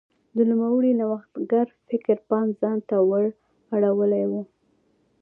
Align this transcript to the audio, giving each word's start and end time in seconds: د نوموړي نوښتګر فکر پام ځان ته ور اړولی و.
د 0.35 0.37
نوموړي 0.49 0.91
نوښتګر 0.99 1.67
فکر 1.89 2.17
پام 2.29 2.47
ځان 2.59 2.77
ته 2.89 2.97
ور 3.09 3.25
اړولی 3.77 4.23
و. 4.31 4.31